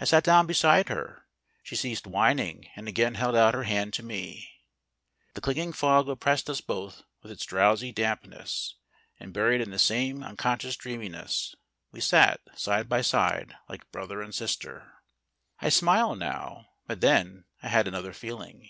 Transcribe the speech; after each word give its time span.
I 0.00 0.04
sat 0.06 0.24
down 0.24 0.48
beside 0.48 0.88
her; 0.88 1.24
she 1.62 1.76
ceased 1.76 2.04
whining, 2.08 2.68
and 2.74 2.88
again 2.88 3.14
held 3.14 3.36
out 3.36 3.54
her 3.54 3.62
hand 3.62 3.92
to 3.94 4.02
me. 4.02 4.50
The 5.34 5.40
clinging 5.40 5.72
fog 5.72 6.08
oppressed 6.08 6.50
us 6.50 6.60
both 6.60 7.02
with 7.22 7.30
its 7.30 7.44
drowsy 7.46 7.92
dampness; 7.92 8.74
and 9.20 9.32
buried 9.32 9.60
in 9.60 9.70
the 9.70 9.78
same 9.78 10.20
un 10.24 10.36
318 10.36 10.36
POEMS 10.36 10.36
IN 10.36 10.36
PROSE 10.36 10.42
conscious 10.42 10.76
dreaminess, 10.82 11.54
we 11.92 12.00
sat 12.00 12.40
side 12.58 12.88
by 12.88 13.02
side 13.02 13.54
like 13.68 13.88
brother 13.92 14.20
and 14.20 14.34
sister. 14.34 14.94
I 15.60 15.68
smile 15.68 16.16
now... 16.16 16.66
but 16.88 17.00
then 17.00 17.44
I 17.62 17.68
had 17.68 17.86
another 17.86 18.12
feeling. 18.12 18.68